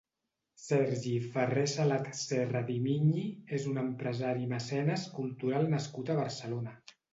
Sergi 0.61 1.11
Ferrer-Salat 1.35 2.09
Serra 2.21 2.63
di 2.71 2.79
Migni 2.87 3.27
és 3.59 3.69
un 3.73 3.79
empresari 3.83 4.45
i 4.47 4.51
mecenes 4.57 5.07
cultural 5.21 5.71
nascut 5.77 6.13
a 6.13 6.19
Barcelona. 6.25 6.77